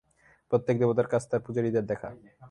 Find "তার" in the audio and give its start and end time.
1.31-1.41